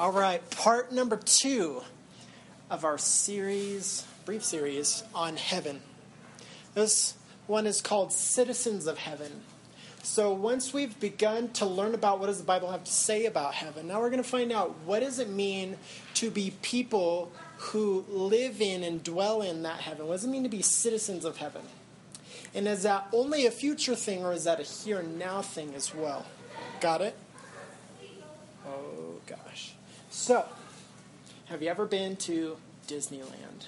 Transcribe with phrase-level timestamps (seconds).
[0.00, 1.82] All right, part number two
[2.70, 5.82] of our series, brief series on heaven.
[6.72, 7.12] This
[7.46, 9.42] one is called Citizens of Heaven.
[10.02, 13.52] So once we've begun to learn about what does the Bible have to say about
[13.52, 15.76] heaven, now we're going to find out what does it mean
[16.14, 20.06] to be people who live in and dwell in that heaven.
[20.06, 21.64] What does it mean to be citizens of heaven?
[22.54, 25.74] And is that only a future thing or is that a here and now thing
[25.74, 26.24] as well?
[26.80, 27.14] Got it?
[28.66, 29.74] Oh gosh.
[30.10, 30.44] So,
[31.46, 32.56] have you ever been to
[32.88, 33.66] Disneyland?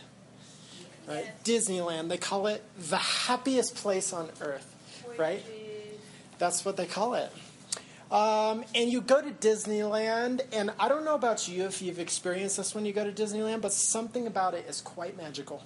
[1.07, 1.27] Right?
[1.45, 4.75] Disneyland, they call it the happiest place on earth,
[5.17, 5.45] right?
[6.39, 7.33] That's what they call it.
[8.11, 12.57] Um, and you go to Disneyland, and I don't know about you if you've experienced
[12.57, 15.63] this when you go to Disneyland, but something about it is quite magical.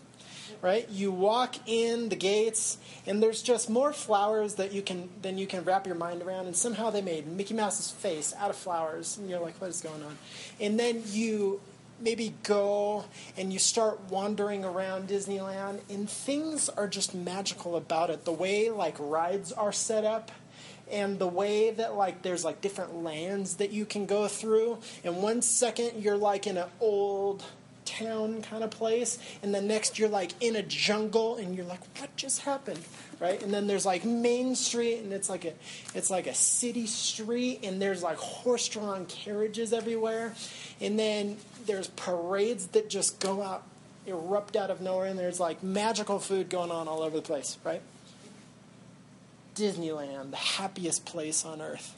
[0.62, 0.88] Right?
[0.88, 5.46] You walk in the gates, and there's just more flowers that you can than you
[5.46, 6.46] can wrap your mind around.
[6.46, 9.80] And somehow they made Mickey Mouse's face out of flowers, and you're like, "What is
[9.80, 10.19] going on?"
[10.60, 11.60] And then you
[11.98, 13.05] maybe go
[13.37, 18.24] and you start wandering around Disneyland, and things are just magical about it.
[18.24, 20.30] The way like rides are set up
[20.91, 25.16] and the way that like there's like different lands that you can go through and
[25.23, 27.45] one second you're like in an old
[27.87, 31.80] town kind of place and the next you're like in a jungle and you're like
[31.98, 32.80] what just happened?
[33.18, 33.42] Right?
[33.42, 35.52] And then there's like main street and it's like a
[35.95, 40.34] it's like a city street and there's like horse-drawn carriages everywhere.
[40.80, 43.62] And then there's parades that just go out
[44.07, 47.59] erupt out of nowhere and there's like magical food going on all over the place
[47.64, 47.82] right?
[49.57, 51.96] Disneyland, the happiest place on earth.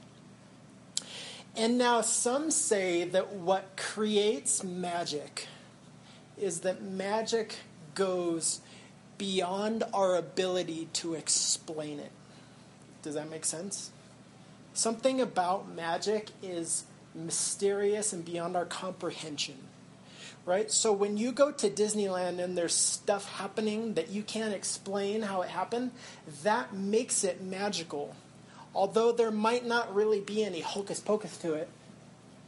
[1.56, 5.48] And now some say that what creates magic
[6.41, 7.56] is that magic
[7.94, 8.61] goes
[9.17, 12.12] beyond our ability to explain it.
[13.03, 13.91] Does that make sense?
[14.75, 19.56] Something about magic is mysterious and beyond our comprehension
[20.48, 20.70] right?
[20.72, 25.42] So when you go to Disneyland and there's stuff happening that you can't explain how
[25.42, 25.91] it happened,
[26.43, 28.16] that makes it magical.
[28.75, 31.69] Although there might not really be any hocus pocus to it,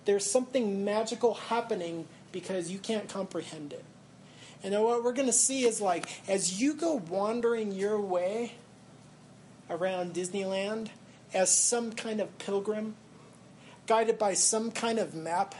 [0.07, 3.85] there's something magical happening because you can't comprehend it.
[4.63, 8.55] And what we're going to see is like, as you go wandering your way
[9.71, 10.89] around Disneyland
[11.33, 12.95] as some kind of pilgrim,
[13.87, 15.55] guided by some kind of map,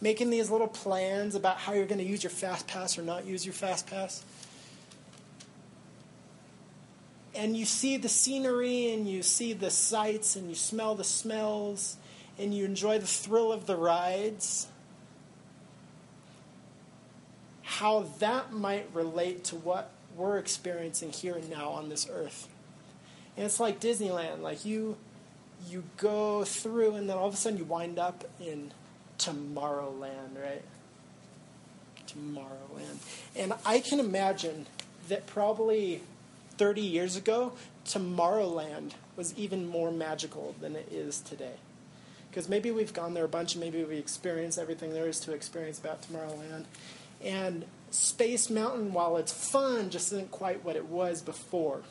[0.00, 3.26] making these little plans about how you're going to use your fast pass or not
[3.26, 4.24] use your fast pass.
[7.34, 11.96] And you see the scenery and you see the sights and you smell the smells
[12.38, 14.66] and you enjoy the thrill of the rides.
[17.80, 22.46] How that might relate to what we're experiencing here and now on this earth.
[23.38, 24.98] And it's like Disneyland, like you
[25.66, 28.72] you go through and then all of a sudden you wind up in
[29.18, 30.62] Tomorrowland, right?
[32.06, 32.98] Tomorrowland.
[33.34, 34.66] And I can imagine
[35.08, 36.02] that probably
[36.58, 37.54] 30 years ago,
[37.86, 41.56] Tomorrowland was even more magical than it is today.
[42.28, 45.32] Because maybe we've gone there a bunch and maybe we experienced everything there is to
[45.32, 46.66] experience about Tomorrowland.
[47.22, 51.82] And Space Mountain, while it's fun, just isn't quite what it was before.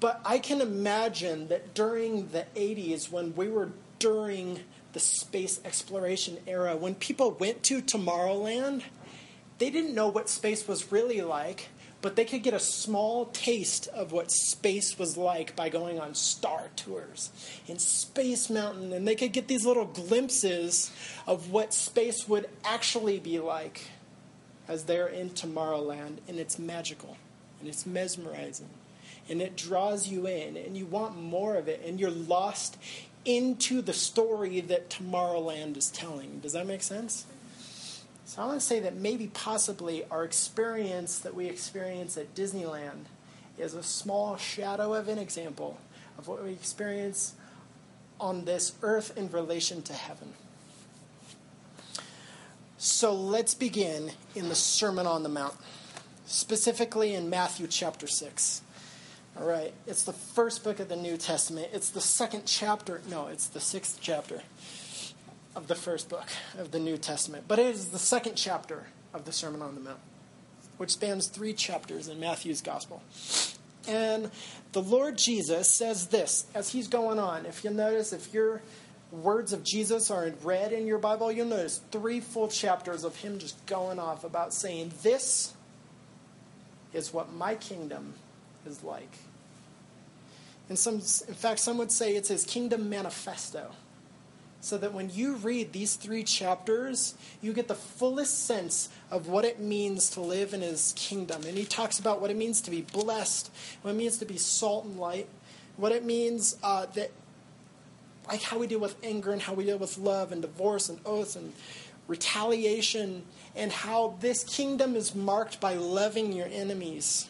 [0.00, 4.60] But I can imagine that during the 80s, when we were during
[4.92, 8.82] the space exploration era, when people went to Tomorrowland,
[9.58, 11.68] they didn't know what space was really like,
[12.00, 16.14] but they could get a small taste of what space was like by going on
[16.14, 17.30] star tours
[17.66, 20.92] in Space Mountain, and they could get these little glimpses
[21.26, 23.90] of what space would actually be like
[24.68, 27.16] as they're in Tomorrowland, and it's magical
[27.60, 28.68] and it's mesmerizing
[29.28, 32.78] and it draws you in and you want more of it and you're lost
[33.24, 36.40] into the story that Tomorrowland is telling.
[36.40, 37.26] Does that make sense?
[38.28, 43.06] So I want to say that maybe possibly our experience that we experience at Disneyland
[43.56, 45.78] is a small shadow of an example
[46.18, 47.32] of what we experience
[48.20, 50.34] on this earth in relation to heaven.
[52.76, 55.54] So let's begin in the Sermon on the Mount,
[56.26, 58.60] specifically in Matthew chapter 6.
[59.40, 61.68] All right, it's the first book of the New Testament.
[61.72, 63.00] It's the second chapter.
[63.08, 64.42] No, it's the sixth chapter
[65.58, 67.44] of the first book of the New Testament.
[67.48, 69.98] But it is the second chapter of the Sermon on the Mount,
[70.76, 73.02] which spans three chapters in Matthew's Gospel.
[73.88, 74.30] And
[74.70, 77.44] the Lord Jesus says this as he's going on.
[77.44, 78.62] If you'll notice, if your
[79.10, 83.16] words of Jesus are in red in your Bible, you'll notice three full chapters of
[83.16, 85.54] him just going off about saying, This
[86.92, 88.14] is what my kingdom
[88.64, 89.10] is like.
[90.68, 93.72] And some, in fact, some would say it's his kingdom manifesto.
[94.60, 99.44] So that when you read these three chapters, you get the fullest sense of what
[99.44, 101.42] it means to live in his kingdom.
[101.46, 103.50] And he talks about what it means to be blessed,
[103.82, 105.28] what it means to be salt and light,
[105.76, 107.12] what it means uh, that,
[108.26, 110.98] like how we deal with anger and how we deal with love and divorce and
[111.06, 111.52] oaths and
[112.08, 113.22] retaliation,
[113.54, 117.28] and how this kingdom is marked by loving your enemies.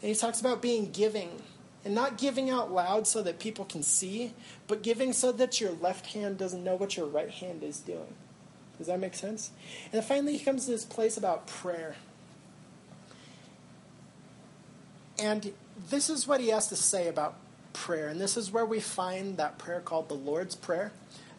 [0.00, 1.42] And he talks about being giving
[1.84, 4.34] and not giving out loud so that people can see,
[4.68, 8.14] but giving so that your left hand doesn't know what your right hand is doing.
[8.78, 9.50] Does that make sense?
[9.86, 11.96] And then finally, he comes to this place about prayer.
[15.18, 15.52] And
[15.90, 17.36] this is what he has to say about
[17.72, 18.08] prayer.
[18.08, 20.92] And this is where we find that prayer called the Lord's Prayer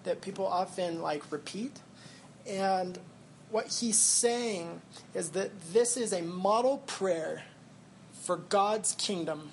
[0.04, 1.80] that people often like repeat.
[2.48, 3.00] And
[3.50, 4.82] what he's saying
[5.14, 7.44] is that this is a model prayer
[8.12, 9.52] for God's kingdom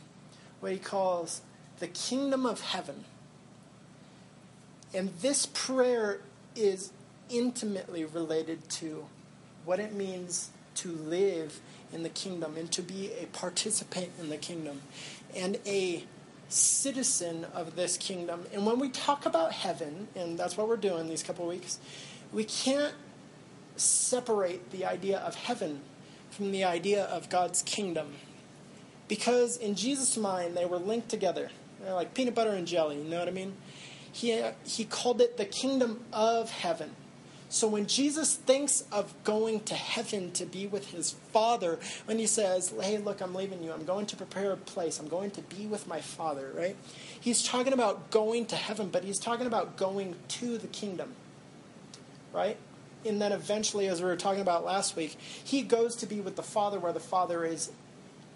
[0.60, 1.42] what he calls
[1.78, 3.04] the kingdom of heaven.
[4.94, 6.20] And this prayer
[6.54, 6.92] is
[7.28, 9.06] intimately related to
[9.64, 11.60] what it means to live
[11.92, 14.82] in the kingdom and to be a participant in the kingdom
[15.34, 16.04] and a
[16.48, 18.46] citizen of this kingdom.
[18.52, 21.78] And when we talk about heaven, and that's what we're doing these couple weeks,
[22.32, 22.94] we can't
[23.76, 25.80] separate the idea of heaven
[26.30, 28.14] from the idea of God's kingdom
[29.10, 31.50] because in Jesus' mind they were linked together.
[31.82, 33.54] They're like peanut butter and jelly, you know what I mean?
[34.12, 36.92] He, uh, he called it the kingdom of heaven.
[37.48, 42.26] So when Jesus thinks of going to heaven to be with his Father, when he
[42.28, 45.42] says, Hey, look, I'm leaving you, I'm going to prepare a place, I'm going to
[45.42, 46.76] be with my Father, right?
[47.20, 51.14] He's talking about going to heaven, but he's talking about going to the kingdom,
[52.32, 52.56] right?
[53.04, 56.36] And then eventually, as we were talking about last week, he goes to be with
[56.36, 57.72] the Father where the Father is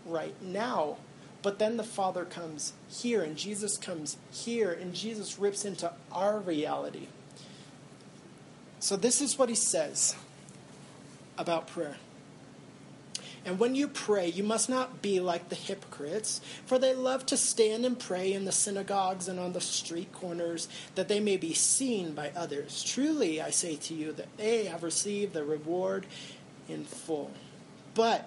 [0.06, 0.96] right now.
[1.42, 6.38] But then the Father comes here, and Jesus comes here, and Jesus rips into our
[6.38, 7.08] reality.
[8.80, 10.16] So, this is what he says
[11.36, 11.96] about prayer.
[13.46, 17.36] And when you pray, you must not be like the hypocrites, for they love to
[17.36, 21.52] stand and pray in the synagogues and on the street corners, that they may be
[21.52, 22.82] seen by others.
[22.82, 26.06] Truly, I say to you that they have received the reward
[26.68, 27.32] in full.
[27.94, 28.26] But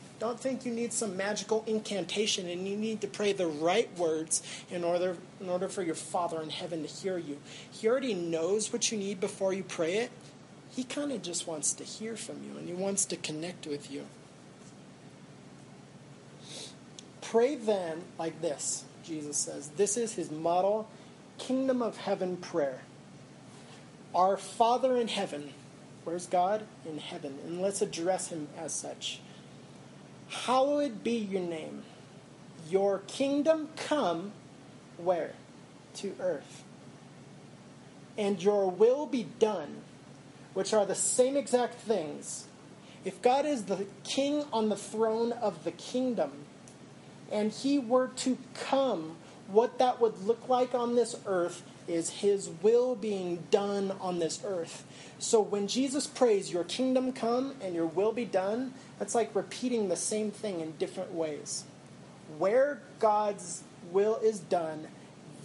[0.21, 4.43] don't think you need some magical incantation and you need to pray the right words
[4.69, 7.39] in order, in order for your Father in heaven to hear you.
[7.71, 10.11] He already knows what you need before you pray it.
[10.69, 13.91] He kind of just wants to hear from you and he wants to connect with
[13.91, 14.05] you.
[17.21, 19.69] Pray then like this, Jesus says.
[19.69, 20.87] This is his model
[21.39, 22.81] kingdom of heaven prayer.
[24.13, 25.55] Our Father in heaven.
[26.03, 26.63] Where's God?
[26.87, 27.39] In heaven.
[27.43, 29.19] And let's address him as such.
[30.31, 31.83] Hallowed be your name.
[32.69, 34.31] Your kingdom come
[34.97, 35.33] where?
[35.95, 36.63] To earth.
[38.17, 39.81] And your will be done,
[40.53, 42.47] which are the same exact things.
[43.03, 46.31] If God is the king on the throne of the kingdom,
[47.29, 49.17] and he were to come,
[49.47, 54.41] what that would look like on this earth is his will being done on this
[54.45, 54.85] earth.
[55.19, 59.89] So when Jesus prays, Your kingdom come and your will be done, that's like repeating
[59.89, 61.63] the same thing in different ways.
[62.37, 64.87] Where God's will is done,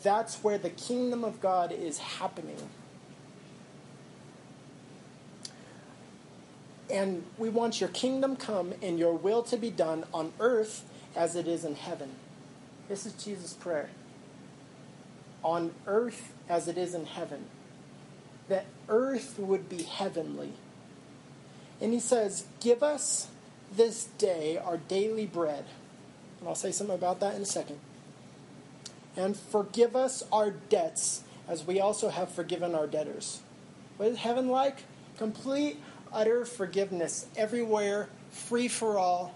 [0.03, 2.69] that's where the kingdom of God is happening.
[6.91, 10.85] And we want your kingdom come and your will to be done on earth
[11.17, 12.11] as it is in heaven.
[12.89, 13.91] This is Jesus' prayer.
[15.43, 17.47] On earth as it is in heaven.
[18.49, 20.53] That earth would be heavenly.
[21.81, 23.29] And he says, Give us
[23.75, 25.65] this day our daily bread.
[26.41, 27.79] And I'll say something about that in a second.
[29.17, 33.41] And forgive us our debts as we also have forgiven our debtors.
[33.97, 34.85] What is heaven like?
[35.17, 35.81] Complete,
[36.13, 39.35] utter forgiveness everywhere, free for all.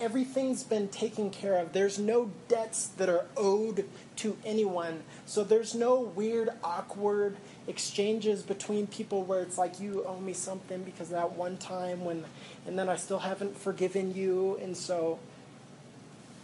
[0.00, 1.72] Everything's been taken care of.
[1.72, 5.02] There's no debts that are owed to anyone.
[5.26, 10.82] So there's no weird, awkward exchanges between people where it's like you owe me something
[10.82, 12.24] because that one time when
[12.66, 15.20] and then I still haven't forgiven you and so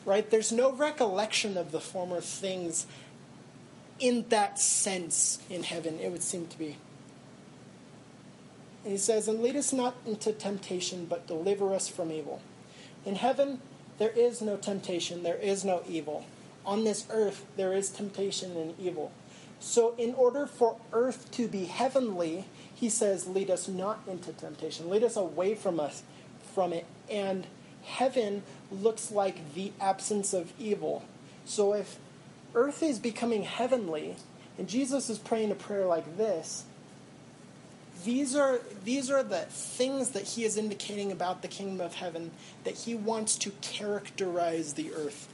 [0.05, 2.87] right there's no recollection of the former things
[3.99, 6.77] in that sense in heaven it would seem to be
[8.87, 12.41] And he says, And lead us not into temptation, but deliver us from evil.
[13.07, 13.61] In heaven,
[13.99, 16.27] there is no temptation, there is no evil.
[16.67, 19.13] On this earth, there is temptation and evil.
[19.61, 24.91] So, in order for earth to be heavenly, he says, Lead us not into temptation,
[24.91, 26.03] lead us away from us
[26.53, 26.85] from it.
[27.09, 27.47] And
[27.85, 31.05] heaven looks like the absence of evil.
[31.45, 31.99] So, if
[32.55, 34.17] earth is becoming heavenly,
[34.59, 36.65] and Jesus is praying a prayer like this,
[38.07, 42.31] these are, these are the things that he is indicating about the kingdom of heaven
[42.63, 45.29] that he wants to characterize the earth.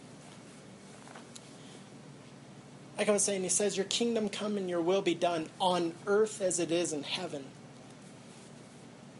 [2.96, 5.92] Like I was saying, he says, Your kingdom come and your will be done on
[6.06, 7.44] earth as it is in heaven.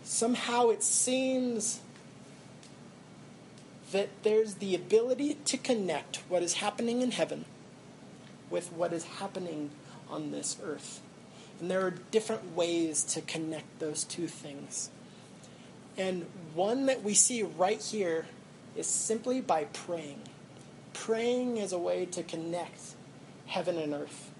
[0.02, 1.80] Somehow it seems
[3.92, 7.44] that there's the ability to connect what is happening in heaven
[8.48, 9.70] with what is happening
[10.08, 11.02] on this earth.
[11.62, 14.90] And there are different ways to connect those two things.
[15.96, 18.26] And one that we see right here
[18.74, 20.22] is simply by praying.
[20.92, 22.96] Praying is a way to connect
[23.46, 24.32] heaven and earth.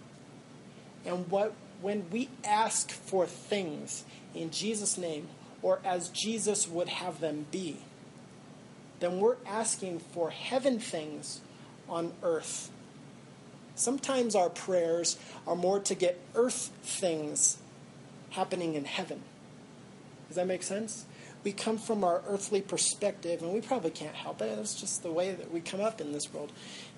[1.07, 5.29] And what when we ask for things in Jesus' name
[5.63, 7.77] or as Jesus would have them be,
[8.99, 11.41] then we're asking for heaven things
[11.89, 12.73] on earth.
[13.75, 17.59] Sometimes our prayers are more to get earth things
[18.31, 19.23] happening in heaven.
[20.29, 21.05] Does that make sense?
[21.45, 24.59] We come from our earthly perspective, and we probably can't help it.
[24.59, 26.53] It's just the way that we come up in this world.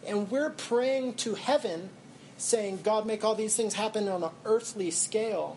[0.07, 1.89] And we're praying to heaven,
[2.37, 5.57] saying, God, make all these things happen on an earthly scale.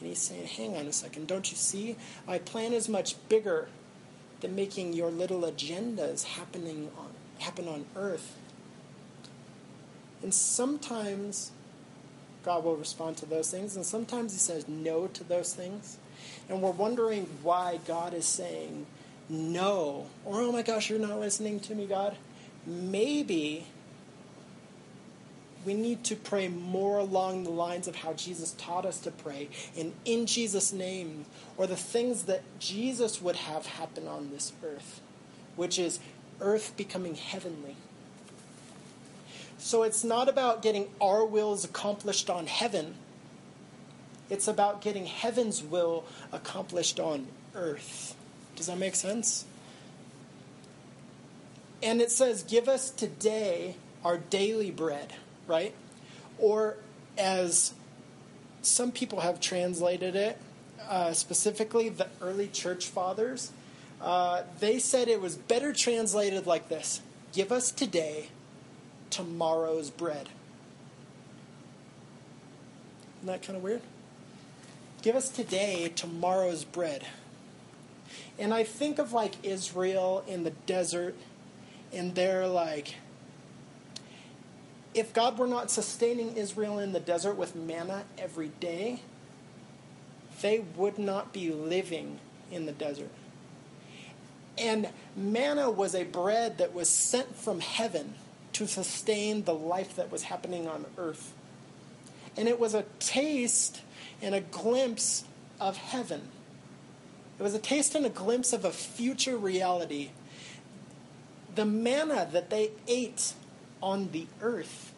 [0.00, 1.96] And he's saying, hang on a second, don't you see?
[2.26, 3.68] My plan is much bigger
[4.40, 8.36] than making your little agendas happening on, happen on earth.
[10.22, 11.52] And sometimes
[12.44, 15.98] God will respond to those things, and sometimes He says no to those things.
[16.48, 18.86] And we're wondering why God is saying
[19.28, 22.16] no, or oh my gosh, you're not listening to me, God.
[22.66, 23.66] Maybe
[25.64, 29.48] we need to pray more along the lines of how Jesus taught us to pray,
[29.76, 35.00] and in Jesus' name, or the things that Jesus would have happen on this earth,
[35.56, 36.00] which is
[36.40, 37.76] earth becoming heavenly.
[39.60, 42.94] So it's not about getting our wills accomplished on heaven,
[44.30, 48.16] it's about getting heaven's will accomplished on earth.
[48.56, 49.44] Does that make sense?
[51.82, 55.12] And it says, Give us today our daily bread,
[55.46, 55.74] right?
[56.38, 56.76] Or
[57.18, 57.74] as
[58.62, 60.38] some people have translated it,
[60.88, 63.52] uh, specifically the early church fathers,
[64.00, 67.02] uh, they said it was better translated like this
[67.32, 68.28] Give us today
[69.10, 70.28] tomorrow's bread.
[73.18, 73.82] Isn't that kind of weird?
[75.02, 77.06] Give us today tomorrow's bread.
[78.38, 81.14] And I think of like Israel in the desert,
[81.92, 82.94] and they're like,
[84.94, 89.02] if God were not sustaining Israel in the desert with manna every day,
[90.40, 92.18] they would not be living
[92.50, 93.10] in the desert.
[94.58, 98.14] And manna was a bread that was sent from heaven
[98.60, 101.32] to sustain the life that was happening on earth.
[102.36, 103.80] And it was a taste
[104.20, 105.24] and a glimpse
[105.58, 106.28] of heaven.
[107.38, 110.10] It was a taste and a glimpse of a future reality.
[111.54, 113.32] The manna that they ate
[113.82, 114.92] on the earth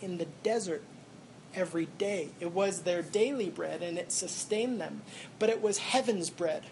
[0.00, 0.84] in the desert
[1.52, 2.28] every day.
[2.38, 5.02] It was their daily bread and it sustained them,
[5.40, 6.62] but it was heaven's bread.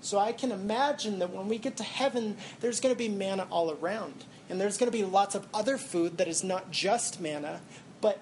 [0.00, 3.46] So I can imagine that when we get to heaven, there's going to be manna
[3.50, 4.24] all around.
[4.48, 7.60] And there's going to be lots of other food that is not just manna,
[8.00, 8.18] but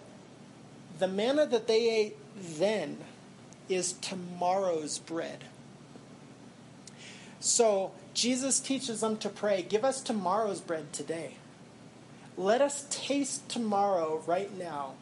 [0.98, 2.98] the manna that they ate then
[3.68, 5.44] is tomorrow's bread.
[7.40, 11.34] So Jesus teaches them to pray, Give us tomorrow's bread today.
[12.36, 14.94] Let us taste tomorrow right now.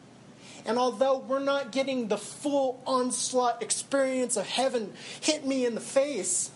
[0.65, 5.81] And although we're not getting the full onslaught experience of heaven hit me in the
[5.81, 6.49] face,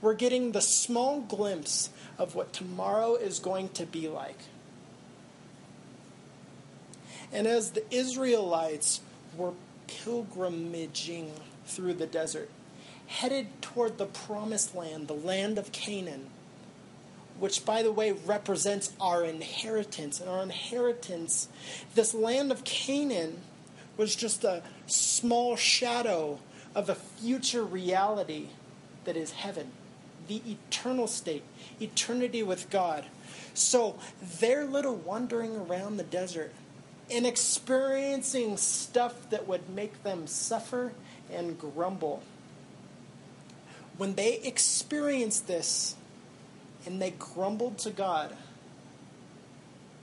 [0.00, 4.38] we're getting the small glimpse of what tomorrow is going to be like.
[7.32, 9.00] And as the Israelites
[9.36, 9.52] were
[9.88, 11.30] pilgrimaging
[11.66, 12.48] through the desert,
[13.06, 16.26] headed toward the promised land, the land of Canaan,
[17.38, 20.20] which, by the way, represents our inheritance.
[20.20, 21.48] And our inheritance,
[21.94, 23.38] this land of Canaan,
[23.96, 26.38] was just a small shadow
[26.74, 28.48] of a future reality
[29.04, 29.70] that is heaven,
[30.28, 31.44] the eternal state,
[31.80, 33.04] eternity with God.
[33.54, 33.96] So
[34.40, 36.52] they're little wandering around the desert
[37.10, 40.92] and experiencing stuff that would make them suffer
[41.30, 42.22] and grumble.
[43.96, 45.94] when they experienced this
[46.86, 48.36] and they grumbled to God,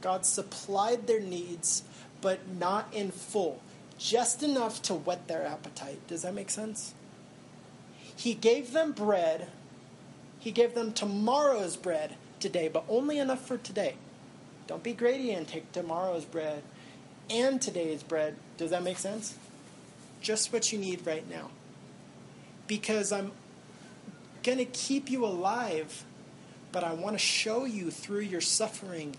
[0.01, 1.83] God supplied their needs,
[2.21, 3.61] but not in full,
[3.97, 5.99] just enough to whet their appetite.
[6.07, 6.93] Does that make sense?
[8.15, 9.49] He gave them bread.
[10.41, 13.93] He gave them tomorrow's bread today, but only enough for today.
[14.65, 16.63] Don't be greedy and take tomorrow's bread
[17.29, 18.35] and today's bread.
[18.57, 19.35] Does that make sense?
[20.19, 21.51] Just what you need right now.
[22.65, 23.31] Because I'm
[24.41, 26.03] going to keep you alive,
[26.71, 29.17] but I want to show you through your suffering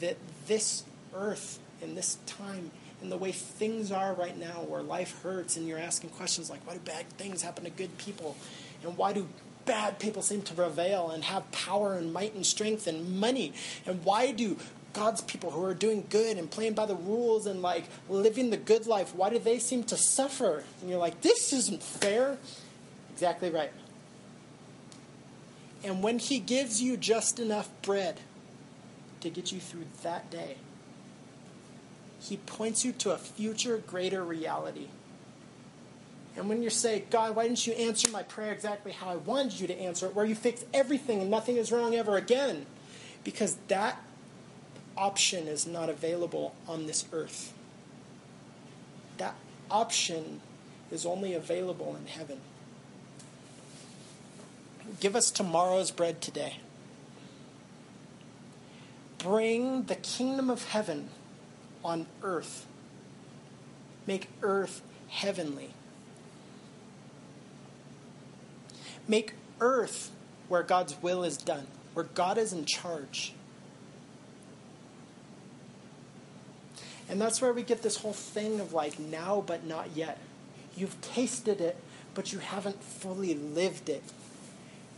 [0.00, 0.84] that this
[1.14, 2.70] earth and this time
[3.02, 6.66] and the way things are right now, where life hurts, and you're asking questions like,
[6.66, 8.36] why do bad things happen to good people?
[8.82, 9.28] And why do
[9.66, 13.52] bad people seem to prevail and have power and might and strength and money?
[13.84, 14.56] And why do
[14.96, 18.56] God's people who are doing good and playing by the rules and like living the
[18.56, 20.64] good life, why do they seem to suffer?
[20.80, 22.38] And you're like, this isn't fair.
[23.12, 23.72] Exactly right.
[25.84, 28.20] And when He gives you just enough bread
[29.20, 30.56] to get you through that day,
[32.18, 34.88] He points you to a future greater reality.
[36.36, 39.58] And when you say, God, why didn't you answer my prayer exactly how I wanted
[39.58, 42.66] you to answer it, where you fix everything and nothing is wrong ever again?
[43.24, 44.00] Because that
[44.96, 47.54] option is not available on this earth.
[49.16, 49.34] That
[49.70, 50.40] option
[50.90, 52.40] is only available in heaven.
[55.00, 56.58] Give us tomorrow's bread today.
[59.18, 61.08] Bring the kingdom of heaven
[61.82, 62.66] on earth.
[64.06, 65.70] Make earth heavenly.
[69.08, 70.10] Make earth
[70.48, 73.32] where God's will is done, where God is in charge.
[77.08, 80.18] And that's where we get this whole thing of like now but not yet.
[80.76, 81.76] You've tasted it,
[82.14, 84.02] but you haven't fully lived it.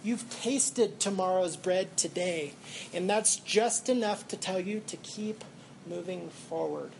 [0.02, 2.54] You've tasted tomorrow's bread today,
[2.94, 5.44] and that's just enough to tell you to keep
[5.86, 6.92] moving forward.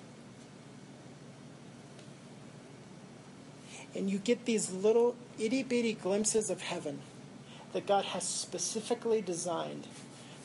[3.94, 7.00] And you get these little itty bitty glimpses of heaven
[7.72, 9.86] that God has specifically designed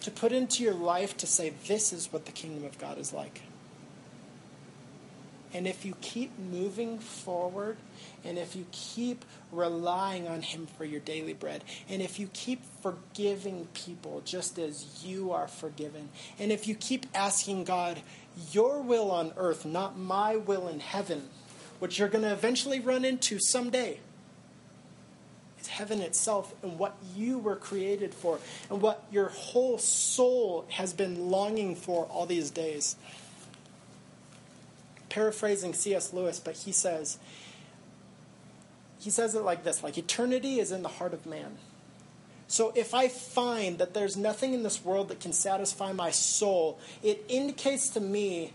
[0.01, 3.13] to put into your life to say, This is what the kingdom of God is
[3.13, 3.41] like.
[5.53, 7.77] And if you keep moving forward,
[8.25, 12.61] and if you keep relying on Him for your daily bread, and if you keep
[12.81, 18.01] forgiving people just as you are forgiven, and if you keep asking God,
[18.51, 21.29] Your will on earth, not my will in heaven,
[21.79, 23.99] which you're going to eventually run into someday.
[25.67, 31.29] Heaven itself and what you were created for, and what your whole soul has been
[31.29, 32.95] longing for all these days
[35.13, 36.11] paraphrasing C.S.
[36.11, 37.19] Lewis, but he says,
[38.99, 41.57] he says it like this like eternity is in the heart of man.
[42.47, 46.79] So if I find that there's nothing in this world that can satisfy my soul,
[47.03, 48.53] it indicates to me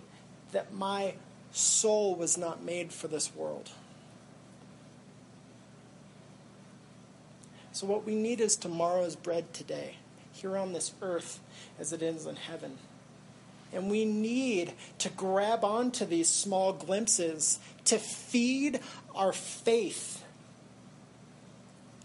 [0.52, 1.14] that my
[1.52, 3.70] soul was not made for this world.
[7.78, 9.94] So what we need is tomorrow's bread today,
[10.32, 11.38] here on this earth
[11.78, 12.76] as it is in heaven.
[13.72, 18.80] And we need to grab onto these small glimpses to feed
[19.14, 20.24] our faith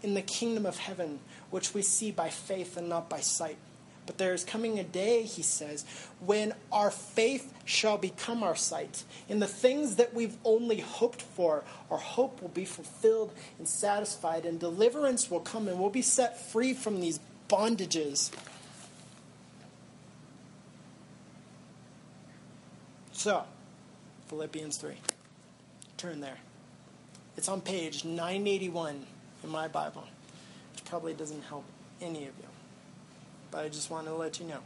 [0.00, 1.18] in the kingdom of heaven,
[1.50, 3.58] which we see by faith and not by sight.
[4.06, 5.84] But there is coming a day, he says,
[6.20, 9.04] when our faith shall become our sight.
[9.28, 14.44] In the things that we've only hoped for, our hope will be fulfilled and satisfied,
[14.44, 18.30] and deliverance will come, and we'll be set free from these bondages.
[23.12, 23.44] So,
[24.28, 24.96] Philippians 3.
[25.96, 26.38] Turn there.
[27.38, 29.06] It's on page 981
[29.42, 30.04] in my Bible,
[30.72, 31.64] which probably doesn't help
[32.02, 32.53] any of you.
[33.54, 34.58] But I just want to let you know.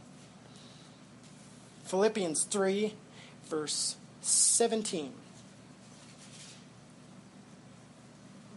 [1.83, 2.95] Philippians 3,
[3.47, 5.13] verse 17.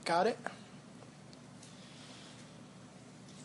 [0.07, 0.39] Got it?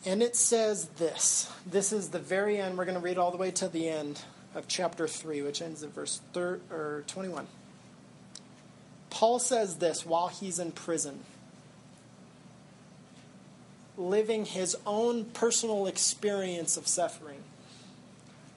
[0.06, 1.52] And it says this.
[1.66, 2.78] This is the very end.
[2.78, 4.22] We're going to read all the way to the end
[4.54, 7.46] of chapter 3, which ends at verse thir- or 21.
[9.10, 11.20] Paul says this while he's in prison,
[13.98, 17.42] living his own personal experience of suffering,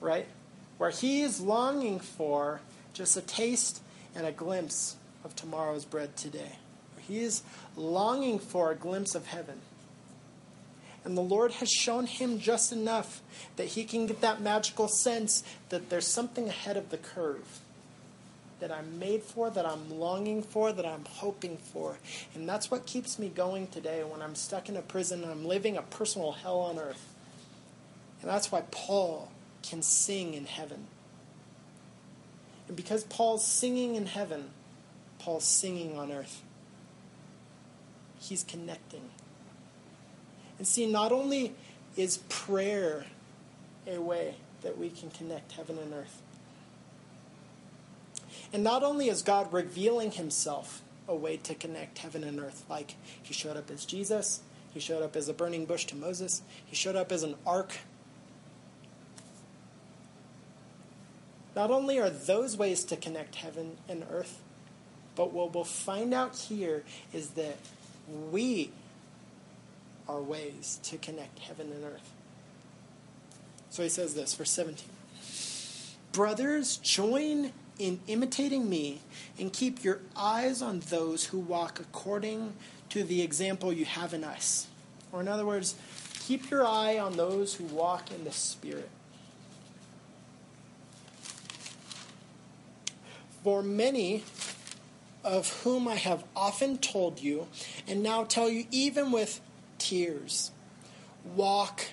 [0.00, 0.26] right?
[0.78, 2.60] Where he is longing for
[2.94, 3.82] just a taste
[4.14, 6.58] and a glimpse of tomorrow's bread today.
[7.00, 7.42] He is
[7.76, 9.60] longing for a glimpse of heaven.
[11.04, 13.20] And the Lord has shown him just enough
[13.56, 17.61] that he can get that magical sense that there's something ahead of the curve.
[18.62, 21.98] That I'm made for, that I'm longing for, that I'm hoping for.
[22.32, 25.44] And that's what keeps me going today when I'm stuck in a prison and I'm
[25.44, 27.12] living a personal hell on earth.
[28.20, 29.32] And that's why Paul
[29.64, 30.86] can sing in heaven.
[32.68, 34.50] And because Paul's singing in heaven,
[35.18, 36.40] Paul's singing on earth.
[38.20, 39.10] He's connecting.
[40.58, 41.56] And see, not only
[41.96, 43.06] is prayer
[43.88, 46.22] a way that we can connect heaven and earth,
[48.52, 52.94] and not only is God revealing himself a way to connect heaven and earth, like
[53.22, 54.40] he showed up as Jesus,
[54.72, 57.78] he showed up as a burning bush to Moses, he showed up as an ark
[61.54, 64.40] Not only are those ways to connect heaven and earth,
[65.14, 67.58] but what we'll find out here is that
[68.30, 68.70] we
[70.08, 72.10] are ways to connect heaven and earth.
[73.70, 74.88] So he says this, verse 17
[76.12, 79.00] Brothers, join in imitating me
[79.38, 82.52] and keep your eyes on those who walk according
[82.90, 84.68] to the example you have in us.
[85.10, 85.74] Or, in other words,
[86.20, 88.88] keep your eye on those who walk in the Spirit.
[93.42, 94.22] For many
[95.24, 97.48] of whom I have often told you,
[97.88, 99.40] and now tell you even with
[99.78, 100.52] tears,
[101.34, 101.86] walk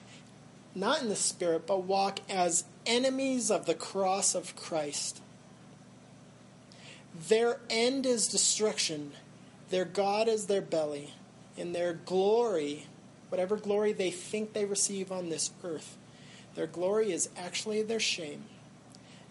[0.75, 5.21] not in the Spirit, but walk as enemies of the cross of Christ.
[7.15, 9.11] Their end is destruction,
[9.69, 11.13] their God is their belly,
[11.57, 12.85] and their glory,
[13.29, 15.97] whatever glory they think they receive on this earth,
[16.55, 18.43] their glory is actually their shame.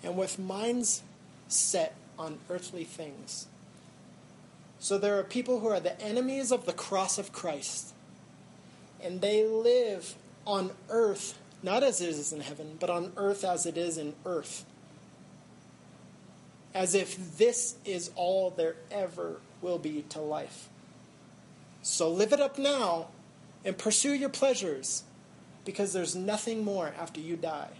[0.02, 1.02] And with minds
[1.48, 3.46] set on earthly things.
[4.78, 7.92] So there are people who are the enemies of the cross of Christ,
[9.02, 10.14] and they live
[10.46, 14.14] on earth, not as it is in heaven, but on earth as it is in
[14.24, 14.64] earth.
[16.74, 20.68] As if this is all there ever will be to life.
[21.82, 23.08] So live it up now
[23.64, 25.04] and pursue your pleasures
[25.64, 27.70] because there's nothing more after you die.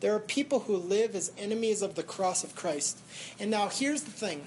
[0.00, 2.98] There are people who live as enemies of the cross of Christ.
[3.40, 4.46] And now here's the thing.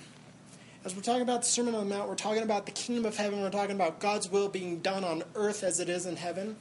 [0.85, 3.17] As we're talking about the Sermon on the Mount, we're talking about the kingdom of
[3.17, 6.55] heaven, we're talking about God's will being done on earth as it is in heaven.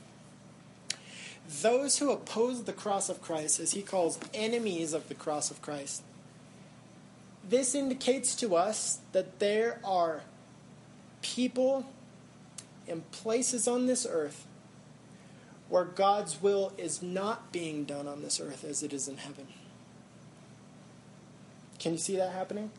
[1.62, 5.62] Those who oppose the cross of Christ, as he calls enemies of the cross of
[5.62, 6.02] Christ,
[7.48, 10.22] this indicates to us that there are
[11.22, 11.86] people
[12.86, 14.46] and places on this earth
[15.68, 19.48] where God's will is not being done on this earth as it is in heaven.
[21.78, 22.70] Can you see that happening?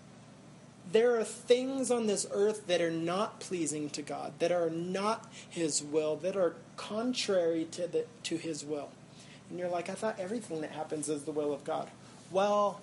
[0.92, 5.32] There are things on this earth that are not pleasing to God, that are not
[5.48, 8.90] His will, that are contrary to, the, to His will.
[9.50, 11.90] And you're like, I thought everything that happens is the will of God.
[12.32, 12.82] Well,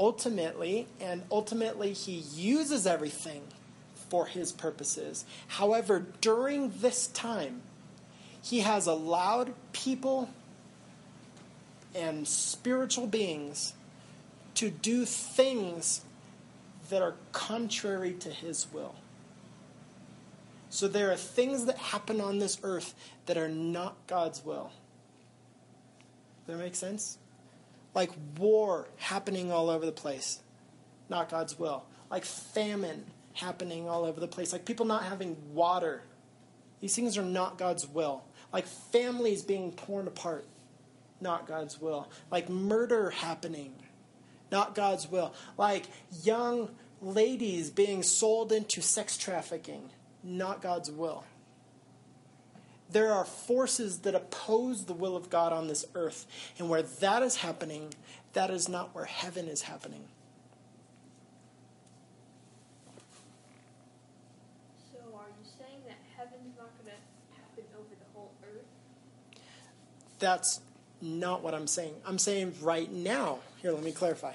[0.00, 3.42] ultimately, and ultimately, He uses everything
[4.08, 5.24] for His purposes.
[5.46, 7.62] However, during this time,
[8.42, 10.30] he has allowed people
[11.94, 13.74] and spiritual beings
[14.54, 16.02] to do things
[16.88, 18.94] that are contrary to His will.
[20.70, 22.94] So there are things that happen on this earth
[23.26, 24.70] that are not God's will.
[26.46, 27.18] Does that make sense?
[27.94, 30.40] Like war happening all over the place,
[31.08, 31.84] not God's will.
[32.10, 34.52] Like famine happening all over the place.
[34.52, 36.02] Like people not having water.
[36.80, 38.22] These things are not God's will
[38.52, 40.44] like families being torn apart,
[41.20, 43.74] not God's will, like murder happening,
[44.50, 45.86] not God's will, like
[46.22, 49.90] young ladies being sold into sex trafficking,
[50.22, 51.24] not God's will.
[52.92, 56.26] There are forces that oppose the will of God on this earth,
[56.58, 57.94] and where that is happening,
[58.32, 60.04] that is not where heaven is happening.
[64.92, 68.66] So, are you saying that heaven's not going to happen over the whole earth?
[70.18, 70.60] That's
[71.00, 71.94] not what I'm saying.
[72.06, 73.38] I'm saying right now.
[73.62, 74.32] Here, let me clarify.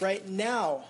[0.00, 0.84] Right now,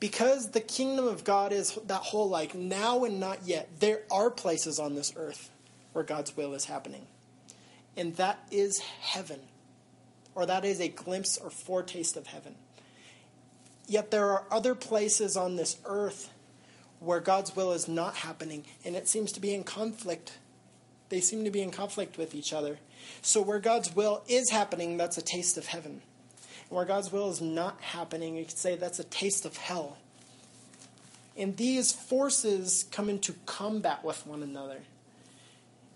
[0.00, 4.30] because the kingdom of God is that whole like now and not yet, there are
[4.30, 5.50] places on this earth
[5.92, 7.06] where God's will is happening.
[7.96, 9.40] And that is heaven,
[10.34, 12.54] or that is a glimpse or foretaste of heaven.
[13.86, 16.30] Yet there are other places on this earth
[17.00, 20.38] where God's will is not happening, and it seems to be in conflict.
[21.08, 22.78] They seem to be in conflict with each other.
[23.20, 26.00] So, where God's will is happening, that's a taste of heaven.
[26.70, 29.98] And where God's will is not happening, you could say that's a taste of hell.
[31.36, 34.82] And these forces come into combat with one another.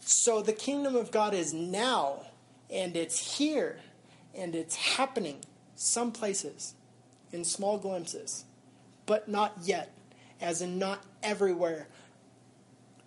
[0.00, 2.26] So, the kingdom of God is now,
[2.70, 3.80] and it's here,
[4.34, 5.38] and it's happening
[5.74, 6.74] some places.
[7.32, 8.44] in small glimpses,
[9.04, 9.92] but not yet,
[10.40, 11.88] as in not everywhere,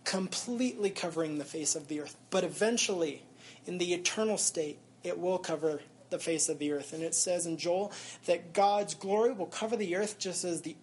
[0.03, 2.17] completely covering the face of the earth.
[2.29, 3.23] But eventually,
[3.65, 6.93] in the eternal state, it will cover the face of the earth.
[6.93, 7.91] And it says in Joel
[8.25, 10.75] that God's glory will cover the earth just as the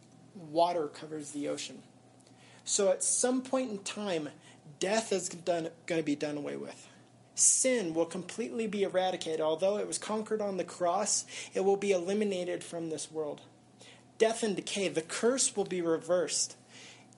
[0.51, 1.83] water covers the ocean.
[2.65, 4.29] So at some point in time,
[4.79, 6.89] death is done, going to be done away with.
[7.35, 9.41] Sin will completely be eradicated.
[9.41, 13.43] Although it was conquered on the cross, it will be eliminated from this world.
[14.19, 16.57] Death and decay, the curse will be reversed.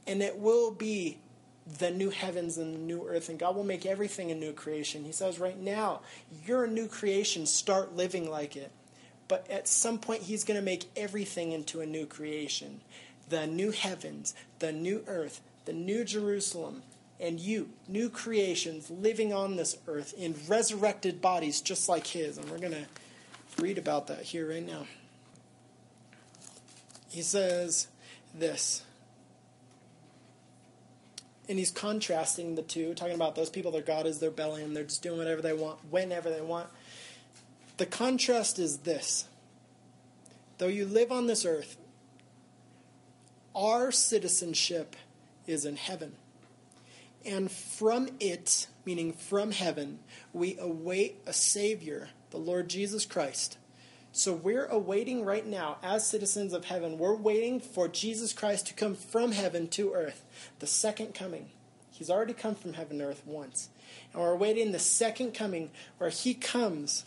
[0.07, 1.19] And it will be
[1.79, 5.05] the new heavens and the new earth, and God will make everything a new creation.
[5.05, 6.01] He says, right now,
[6.47, 8.73] you're a new creation, start living like it.
[9.29, 12.81] But at some point, He's going to make everything into a new creation
[13.29, 16.83] the new heavens, the new earth, the new Jerusalem,
[17.21, 22.39] and you, new creations living on this earth in resurrected bodies just like His.
[22.39, 22.87] And we're going to
[23.63, 24.87] read about that here right now.
[27.11, 27.89] He says
[28.35, 28.83] this
[31.49, 34.77] and he's contrasting the two, talking about those people, their God is their belly, and
[34.77, 36.69] they're just doing whatever they want, whenever they want.
[37.79, 39.27] The contrast is this
[40.59, 41.77] though you live on this earth,
[43.55, 44.95] our citizenship
[45.47, 46.17] is in heaven.
[47.29, 50.01] And from it, meaning from heaven,
[50.33, 53.59] we await a Savior, the Lord Jesus Christ
[54.13, 58.75] so we're awaiting right now, as citizens of heaven, we're waiting for Jesus Christ to
[58.75, 60.25] come from heaven to earth,
[60.59, 61.51] the second coming.
[61.93, 63.69] He's already come from heaven to earth once.
[64.13, 67.05] And we're awaiting the second coming where he comes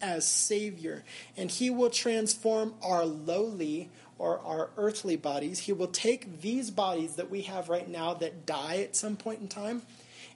[0.00, 1.04] as Savior.
[1.36, 5.60] And he will transform our lowly or our earthly bodies.
[5.60, 9.40] He will take these bodies that we have right now that die at some point
[9.40, 9.82] in time.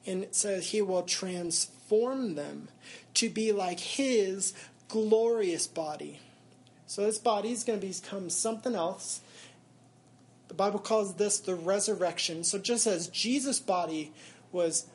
[0.06, 2.68] And it says he will transform them
[3.14, 4.54] to be like his
[4.88, 6.20] glorious body.
[6.86, 9.20] So this body is going to become something else.
[10.48, 12.42] The Bible calls this the resurrection.
[12.42, 14.12] So just as Jesus' body
[14.50, 14.86] was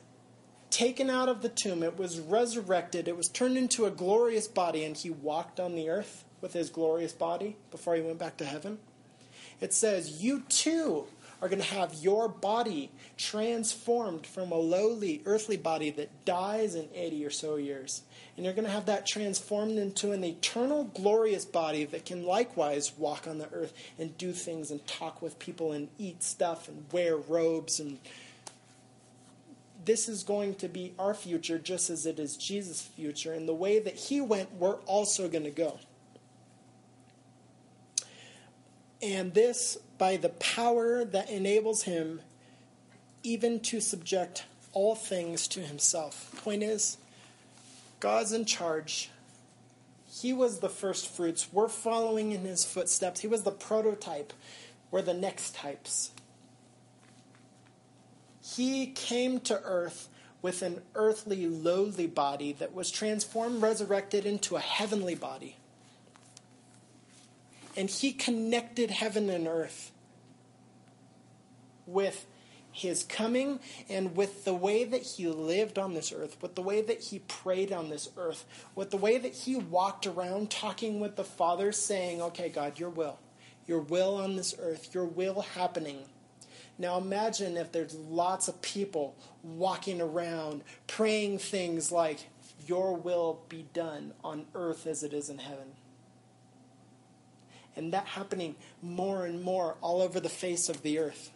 [0.68, 4.84] taken out of the tomb, it was resurrected, it was turned into a glorious body,
[4.84, 8.44] and he walked on the earth with his glorious body before he went back to
[8.44, 8.78] heaven.
[9.60, 11.06] It says, You too
[11.42, 16.88] are going to have your body transformed from a lowly earthly body that dies in
[16.94, 18.02] 80 or so years.
[18.36, 22.92] And you're going to have that transformed into an eternal, glorious body that can likewise
[22.96, 26.84] walk on the earth and do things and talk with people and eat stuff and
[26.92, 27.80] wear robes.
[27.80, 27.98] And
[29.84, 33.32] this is going to be our future just as it is Jesus' future.
[33.32, 35.80] And the way that he went, we're also going to go.
[39.06, 42.20] And this by the power that enables him
[43.22, 46.34] even to subject all things to himself.
[46.42, 46.96] Point is,
[48.00, 49.10] God's in charge.
[50.10, 51.52] He was the first fruits.
[51.52, 53.20] We're following in his footsteps.
[53.20, 54.32] He was the prototype.
[54.90, 56.10] We're the next types.
[58.42, 60.08] He came to earth
[60.42, 65.56] with an earthly, lowly body that was transformed, resurrected into a heavenly body
[67.76, 69.92] and he connected heaven and earth
[71.86, 72.26] with
[72.72, 73.58] his coming
[73.88, 77.20] and with the way that he lived on this earth, with the way that he
[77.20, 81.72] prayed on this earth, with the way that he walked around talking with the Father,
[81.72, 83.18] saying, Okay, God, your will,
[83.66, 86.00] your will on this earth, your will happening.
[86.78, 92.28] Now imagine if there's lots of people walking around praying things like,
[92.66, 95.72] Your will be done on earth as it is in heaven
[97.76, 101.30] and that happening more and more all over the face of the earth.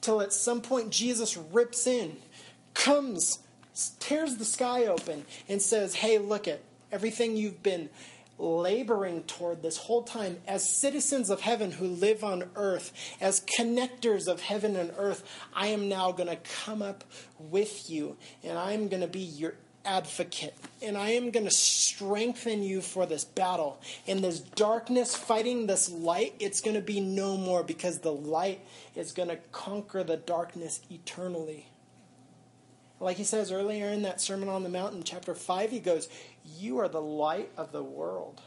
[0.00, 2.16] Till at some point Jesus rips in,
[2.74, 3.40] comes,
[3.98, 6.60] tears the sky open, and says, Hey, look at
[6.92, 7.88] everything you've been
[8.40, 14.28] laboring toward this whole time as citizens of heaven who live on earth, as connectors
[14.28, 15.22] of heaven and earth,
[15.54, 17.04] I am now going to come up
[17.38, 21.50] with you and I am going to be your advocate, and I am going to
[21.50, 23.80] strengthen you for this battle.
[24.06, 28.60] In this darkness fighting this light, it's going to be no more because the light
[28.94, 31.68] is going to conquer the darkness eternally.
[32.98, 36.08] Like he says earlier in that Sermon on the Mount in chapter 5, he goes,
[36.44, 38.42] You are the light of the world.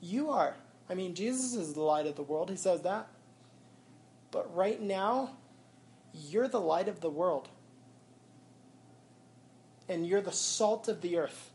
[0.00, 0.54] You are.
[0.88, 2.48] I mean, Jesus is the light of the world.
[2.48, 3.08] He says that.
[4.30, 5.36] But right now,
[6.12, 7.48] you're the light of the world
[9.88, 11.50] and you're the salt of the earth.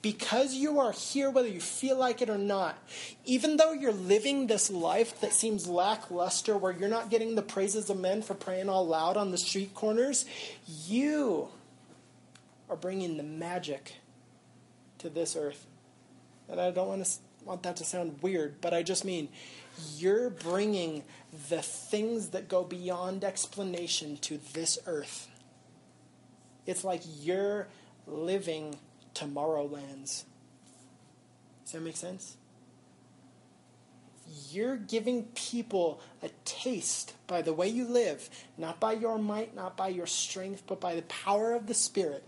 [0.00, 2.76] Because you are here, whether you feel like it or not,
[3.24, 7.88] even though you're living this life that seems lackluster, where you're not getting the praises
[7.88, 10.24] of men for praying all loud on the street corners,
[10.88, 11.48] you
[12.68, 13.94] are bringing the magic
[14.98, 15.66] to this earth.
[16.48, 17.10] And I don't want to
[17.44, 19.28] want that to sound weird, but I just mean
[19.96, 21.02] you're bringing
[21.48, 25.28] the things that go beyond explanation to this earth.
[26.66, 27.68] It's like you're
[28.06, 28.76] living
[29.14, 30.24] Tomorrowlands.
[31.64, 32.36] Does that make sense?
[34.50, 39.76] You're giving people a taste by the way you live, not by your might, not
[39.76, 42.24] by your strength, but by the power of the Spirit.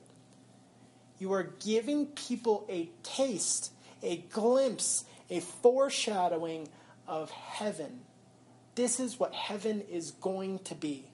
[1.18, 6.68] You are giving people a taste, a glimpse, a foreshadowing
[7.06, 8.00] of heaven.
[8.74, 11.06] This is what heaven is going to be.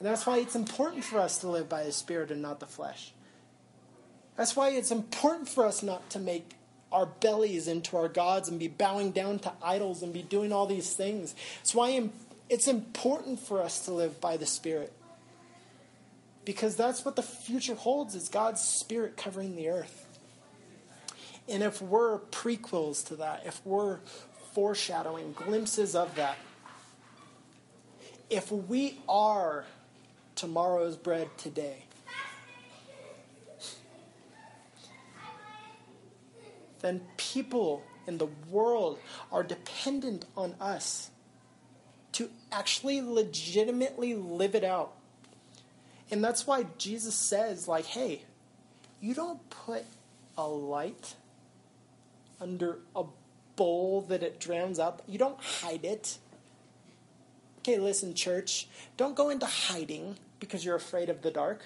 [0.00, 2.66] And that's why it's important for us to live by the Spirit and not the
[2.66, 3.12] flesh.
[4.36, 6.52] That's why it's important for us not to make
[6.90, 10.66] our bellies into our gods and be bowing down to idols and be doing all
[10.66, 11.34] these things.
[11.58, 12.08] That's why
[12.48, 14.90] it's important for us to live by the Spirit.
[16.46, 20.06] Because that's what the future holds is God's Spirit covering the earth.
[21.46, 23.98] And if we're prequels to that, if we're
[24.54, 26.38] foreshadowing glimpses of that,
[28.30, 29.66] if we are
[30.40, 31.84] tomorrow's bread today,
[36.80, 38.98] then people in the world
[39.30, 41.10] are dependent on us
[42.12, 44.94] to actually legitimately live it out.
[46.10, 48.22] And that's why Jesus says, like, hey,
[48.98, 49.84] you don't put
[50.38, 51.16] a light
[52.40, 53.04] under a
[53.56, 55.02] bowl that it drowns out.
[55.06, 56.16] You don't hide it.
[57.58, 58.68] Okay, listen, church.
[58.96, 61.62] Don't go into hiding because you're afraid of the dark.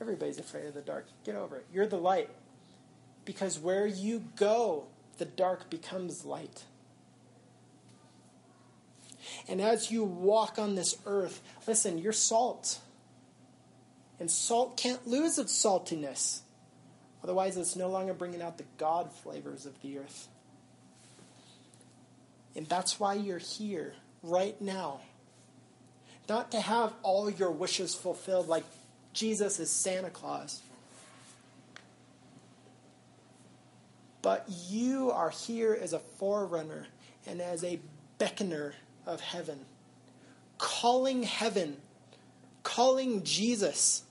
[0.00, 1.06] Everybody's afraid of the dark.
[1.24, 1.66] Get over it.
[1.72, 2.28] You're the light.
[3.24, 4.86] Because where you go,
[5.18, 6.64] the dark becomes light.
[9.48, 12.80] And as you walk on this earth, listen, you're salt.
[14.18, 16.40] And salt can't lose its saltiness.
[17.22, 20.28] Otherwise, it's no longer bringing out the God flavors of the earth.
[22.56, 25.00] And that's why you're here right now.
[26.32, 28.64] Not to have all your wishes fulfilled like
[29.12, 30.62] Jesus is Santa Claus.
[34.22, 36.86] But you are here as a forerunner
[37.26, 37.80] and as a
[38.18, 38.72] beckoner
[39.04, 39.58] of heaven,
[40.56, 41.76] calling heaven,
[42.62, 44.04] calling Jesus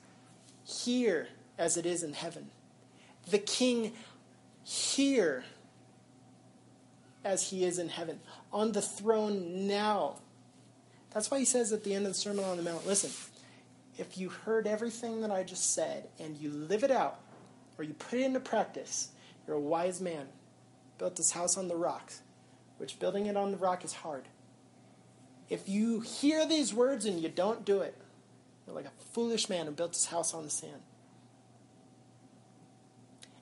[0.63, 2.51] here as it is in heaven.
[3.31, 3.93] The King
[4.63, 5.43] here
[7.25, 8.19] as he is in heaven,
[8.53, 10.17] on the throne now.
[11.13, 13.11] That's why he says at the end of the Sermon on the Mount listen,
[13.97, 17.19] if you heard everything that I just said and you live it out,
[17.77, 19.09] or you put it into practice,
[19.45, 20.27] you're a wise man.
[20.97, 22.21] Built this house on the rocks,
[22.77, 24.25] which building it on the rock is hard.
[25.49, 27.97] If you hear these words and you don't do it,
[28.65, 30.81] you're like a foolish man who built his house on the sand.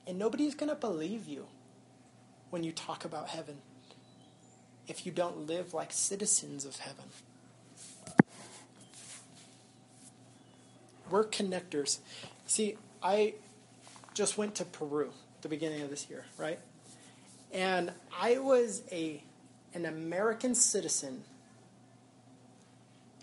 [0.06, 1.46] And nobody's going to believe you
[2.48, 3.58] when you talk about heaven
[4.88, 7.04] if you don't live like citizens of heaven.
[11.10, 11.98] We're connectors.
[12.46, 13.34] See, I
[14.14, 15.10] just went to Peru
[15.42, 16.58] the beginning of this year, right?
[17.52, 19.22] And I was a
[19.72, 21.22] an American citizen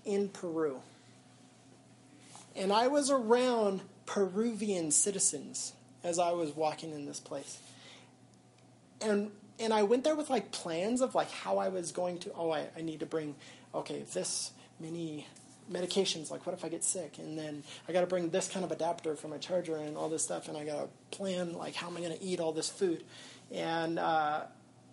[0.05, 0.79] in Peru.
[2.55, 5.73] And I was around Peruvian citizens
[6.03, 7.59] as I was walking in this place.
[9.01, 12.31] And and I went there with like plans of like how I was going to
[12.33, 13.35] oh I, I need to bring
[13.75, 15.27] okay this many
[15.71, 17.17] medications like what if i get sick?
[17.17, 20.09] And then i got to bring this kind of adapter for my charger and all
[20.09, 22.51] this stuff and i got to plan like how am i going to eat all
[22.51, 23.03] this food?
[23.51, 24.41] And uh,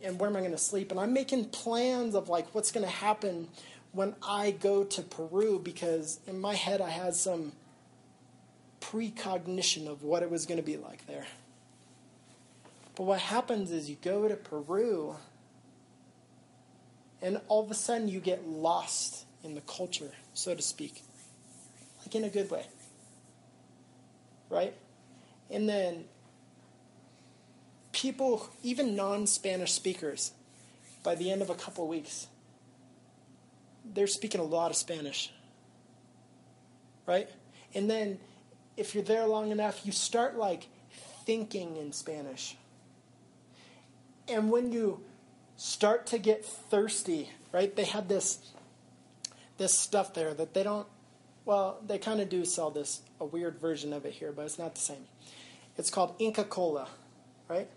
[0.02, 0.90] and where am i going to sleep?
[0.90, 3.48] And i'm making plans of like what's going to happen
[3.92, 7.52] when i go to peru because in my head i had some
[8.80, 11.26] precognition of what it was going to be like there.
[12.96, 15.16] But what happens is you go to peru
[17.20, 21.02] and all of a sudden you get lost in the culture so to speak,
[22.00, 22.66] like in a good way.
[24.50, 24.74] Right?
[25.50, 26.04] And then
[27.92, 30.32] people, even non Spanish speakers,
[31.02, 32.26] by the end of a couple of weeks,
[33.84, 35.32] they're speaking a lot of Spanish.
[37.06, 37.28] Right?
[37.74, 38.18] And then
[38.76, 40.66] if you're there long enough, you start like
[41.24, 42.56] thinking in Spanish.
[44.28, 45.00] And when you
[45.56, 47.74] start to get thirsty, right?
[47.74, 48.38] They had this
[49.58, 50.86] this stuff there that they don't.
[51.44, 54.58] Well, they kind of do sell this a weird version of it here, but it's
[54.58, 55.06] not the same.
[55.76, 56.88] It's called Inca Kola,
[57.48, 57.68] right?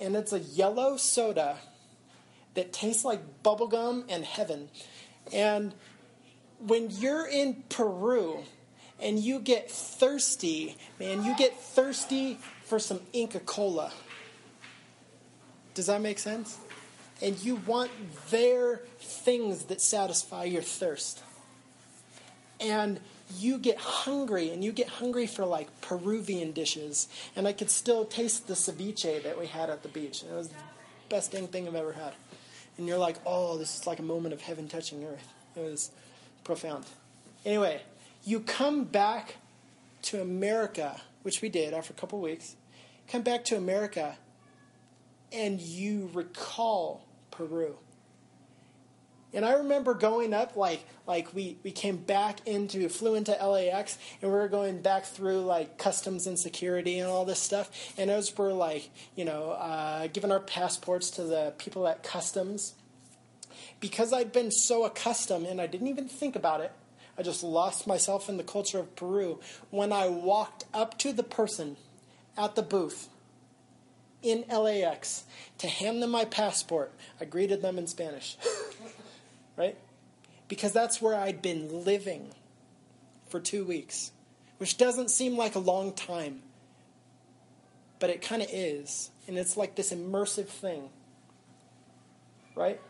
[0.00, 1.58] And it's a yellow soda
[2.54, 4.68] that tastes like bubblegum and heaven.
[5.32, 5.74] And
[6.58, 8.38] when you're in Peru
[9.00, 13.92] and you get thirsty, man, you get thirsty for some Inca Kola.
[15.74, 16.58] Does that make sense?
[17.22, 17.90] And you want
[18.30, 21.22] their things that satisfy your thirst.
[22.60, 22.98] And
[23.38, 27.08] you get hungry, and you get hungry for like Peruvian dishes.
[27.36, 30.24] And I could still taste the ceviche that we had at the beach.
[30.24, 30.54] It was the
[31.08, 32.12] best dang thing I've ever had.
[32.76, 35.28] And you're like, oh, this is like a moment of heaven touching earth.
[35.54, 35.90] It was
[36.42, 36.84] profound.
[37.44, 37.82] Anyway,
[38.24, 39.36] you come back
[40.02, 42.56] to America, which we did after a couple weeks.
[43.08, 44.16] Come back to America,
[45.32, 47.76] and you recall Peru.
[49.34, 53.98] And I remember going up like like we, we came back into flew into LAX
[54.20, 57.94] and we were going back through like customs and security and all this stuff.
[57.96, 62.74] And as we're like you know uh, giving our passports to the people at customs,
[63.80, 66.72] because I'd been so accustomed and I didn't even think about it.
[67.16, 69.40] I just lost myself in the culture of Peru.
[69.70, 71.76] When I walked up to the person
[72.36, 73.08] at the booth
[74.22, 75.24] in LAX
[75.58, 78.36] to hand them my passport, I greeted them in Spanish.
[79.56, 79.76] right?
[80.48, 82.30] Because that's where I'd been living
[83.28, 84.12] for two weeks,
[84.58, 86.42] which doesn't seem like a long time,
[87.98, 89.10] but it kind of is.
[89.26, 90.90] And it's like this immersive thing,
[92.54, 92.80] right?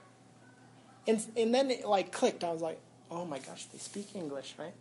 [1.07, 2.43] And, and then it like clicked.
[2.43, 2.81] I was like,
[3.11, 4.75] oh my gosh, they speak English, right?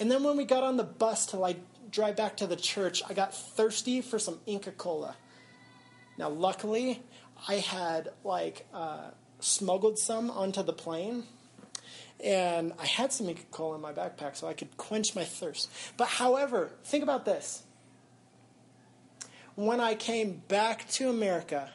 [0.00, 1.58] And then when we got on the bus to like
[1.90, 5.16] drive back to the church, I got thirsty for some Inca Kola.
[6.16, 7.02] Now, luckily,
[7.46, 9.10] I had like uh,
[9.40, 11.24] smuggled some onto the plane.
[12.22, 15.70] And I had some Inca Kola in my backpack so I could quench my thirst.
[15.96, 17.62] But however, think about this.
[19.54, 21.70] When I came back to America,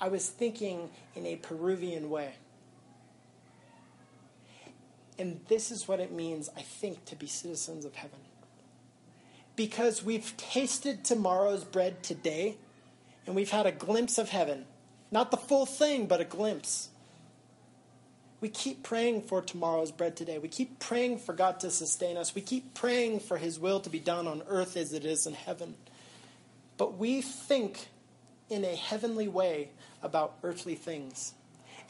[0.00, 2.34] I was thinking in a Peruvian way.
[5.18, 8.20] And this is what it means, I think, to be citizens of heaven.
[9.58, 12.58] Because we've tasted tomorrow's bread today,
[13.26, 14.66] and we've had a glimpse of heaven.
[15.10, 16.90] Not the full thing, but a glimpse.
[18.40, 20.38] We keep praying for tomorrow's bread today.
[20.38, 22.36] We keep praying for God to sustain us.
[22.36, 25.34] We keep praying for His will to be done on earth as it is in
[25.34, 25.74] heaven.
[26.76, 27.88] But we think
[28.48, 29.70] in a heavenly way
[30.04, 31.34] about earthly things.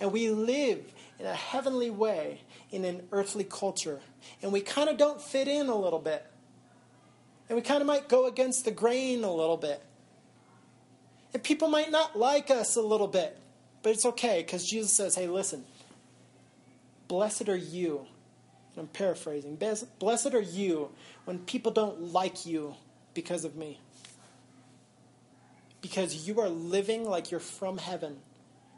[0.00, 2.40] And we live in a heavenly way
[2.70, 4.00] in an earthly culture.
[4.40, 6.24] And we kind of don't fit in a little bit.
[7.48, 9.82] And we kind of might go against the grain a little bit.
[11.32, 13.38] And people might not like us a little bit,
[13.82, 15.64] but it's okay because Jesus says, hey, listen,
[17.06, 18.06] blessed are you.
[18.74, 19.56] And I'm paraphrasing.
[19.56, 20.90] Blessed are you
[21.24, 22.74] when people don't like you
[23.14, 23.80] because of me.
[25.80, 28.18] Because you are living like you're from heaven.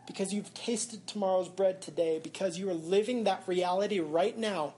[0.06, 2.20] Because you've tasted tomorrow's bread today.
[2.22, 4.74] Because you are living that reality right now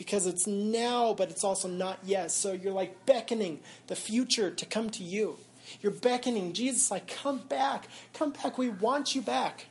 [0.00, 2.30] because it's now, but it's also not yet.
[2.30, 5.36] So you're like beckoning the future to come to you.
[5.82, 8.56] You're beckoning Jesus, like, come back, come back.
[8.56, 9.66] We want you back.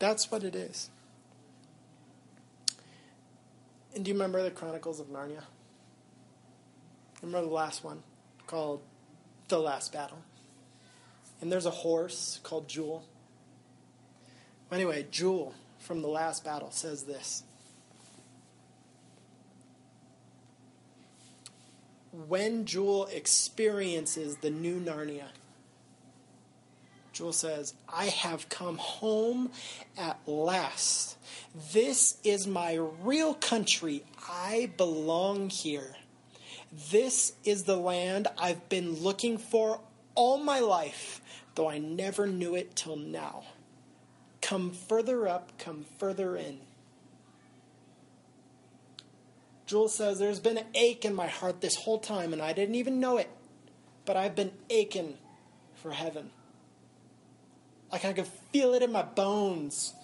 [0.00, 0.90] That's what it is.
[3.94, 5.44] And do you remember the Chronicles of Narnia?
[7.22, 8.02] Remember the last one
[8.48, 8.82] called
[9.46, 10.18] The Last Battle?
[11.40, 13.04] And there's a horse called Jewel.
[14.72, 17.42] Anyway, Jewel from the last battle says this
[22.28, 25.28] When Jewel experiences the new Narnia,
[27.12, 29.50] Jewel says, I have come home
[29.98, 31.18] at last.
[31.72, 34.04] This is my real country.
[34.28, 35.96] I belong here.
[36.90, 39.80] This is the land I've been looking for
[40.14, 41.20] all my life,
[41.54, 43.44] though I never knew it till now.
[44.42, 46.58] Come further up, come further in.
[49.64, 52.74] Jewel says, There's been an ache in my heart this whole time, and I didn't
[52.74, 53.30] even know it,
[54.04, 55.16] but I've been aching
[55.76, 56.30] for heaven.
[57.90, 59.94] Like I could feel it in my bones.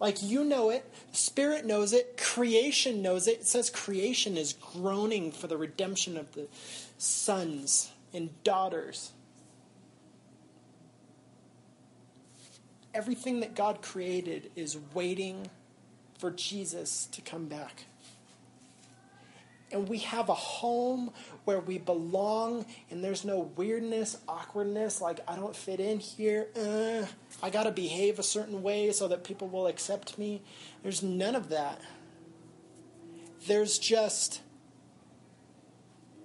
[0.00, 3.40] Like you know it, Spirit knows it, creation knows it.
[3.40, 6.48] It says creation is groaning for the redemption of the
[6.98, 9.12] sons and daughters
[12.94, 15.48] everything that God created is waiting
[16.18, 17.86] for Jesus to come back.
[19.72, 21.12] And we have a home
[21.46, 26.48] where we belong, and there's no weirdness, awkwardness, like I don't fit in here.
[26.54, 27.06] Uh,
[27.42, 30.42] I got to behave a certain way so that people will accept me.
[30.82, 31.80] There's none of that.
[33.46, 34.42] There's just,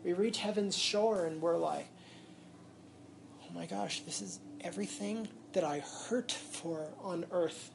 [0.04, 1.88] we reach heaven's shore and we're like,
[3.44, 5.80] oh my gosh, this is everything that I
[6.10, 7.72] hurt for on earth.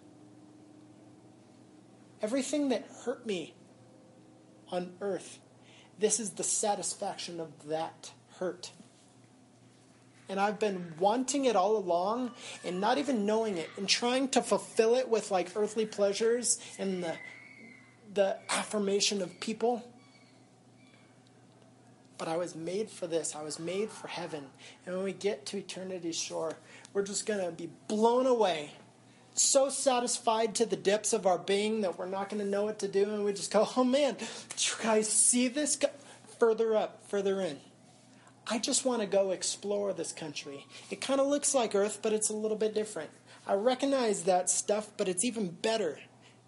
[2.23, 3.55] Everything that hurt me
[4.71, 5.41] on earth
[6.03, 8.73] this is the satisfaction of that hurt.
[10.29, 12.33] And I've been wanting it all along
[12.65, 17.05] and not even knowing it and trying to fulfill it with like earthly pleasures and
[17.05, 17.15] the,
[18.13, 19.89] the affirmation of people.
[22.19, 23.37] But I was made for this.
[23.37, 24.47] I was made for heaven.
[24.85, 26.57] And when we get to eternity's shore,
[26.93, 28.71] we're just going to be blown away
[29.35, 32.79] so satisfied to the depths of our being that we're not going to know what
[32.81, 34.25] to do, and we just go, oh man, do
[34.59, 35.77] you guys see this?
[35.77, 35.89] Go-
[36.39, 37.61] Further up, further in.
[38.49, 40.67] I just want to go explore this country.
[40.91, 43.11] It kind of looks like Earth, but it's a little bit different.
[43.47, 46.01] I recognize that stuff, but it's even better.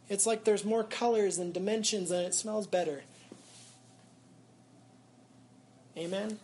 [0.09, 3.05] It's like there's more colors and dimensions, and it smells better.
[5.97, 6.41] Amen?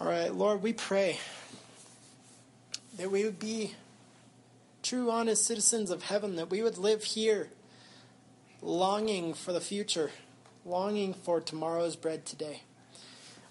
[0.00, 1.18] All right, Lord, we pray
[2.98, 3.74] that we would be
[4.80, 7.48] true, honest citizens of heaven, that we would live here
[8.62, 10.12] longing for the future,
[10.64, 12.62] longing for tomorrow's bread today.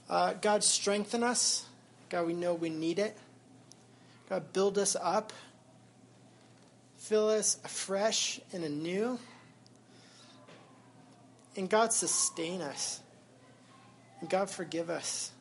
[0.09, 1.65] Uh, God, strengthen us.
[2.07, 3.17] God, we know we need it.
[4.29, 5.33] God, build us up.
[6.95, 9.19] Fill us afresh and anew.
[11.57, 13.01] And God, sustain us.
[14.21, 15.31] And God, forgive us.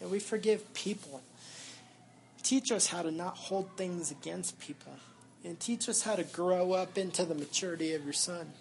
[0.00, 1.22] And we forgive people.
[2.42, 4.92] Teach us how to not hold things against people.
[5.44, 8.52] And teach us how to grow up into the maturity of your Son.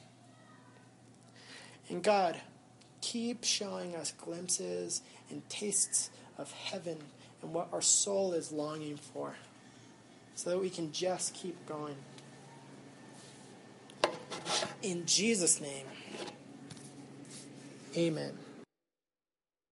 [1.89, 2.39] And God,
[3.01, 6.97] keep showing us glimpses and tastes of heaven
[7.41, 9.35] and what our soul is longing for
[10.35, 11.95] so that we can just keep going.
[14.81, 15.85] In Jesus' name,
[17.95, 18.37] amen.